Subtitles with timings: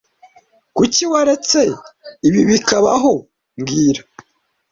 [0.75, 1.59] Kuki waretse
[2.27, 3.13] ibi bikabaho
[3.59, 4.01] mbwira